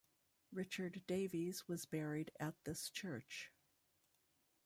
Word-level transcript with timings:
Richard 0.51 1.03
Davies 1.05 1.67
was 1.67 1.85
buried 1.85 2.31
at 2.39 2.55
this 2.63 2.89
church. 2.89 3.51